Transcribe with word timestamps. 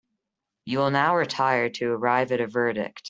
You 0.65 0.79
will 0.79 0.89
now 0.89 1.15
retire 1.15 1.69
to 1.69 1.91
arrive 1.91 2.31
at 2.31 2.41
a 2.41 2.47
verdict. 2.47 2.99